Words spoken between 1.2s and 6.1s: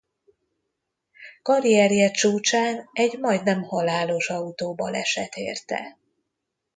Karrierje csúcsán egy majdnem halálos autóbaleset érte.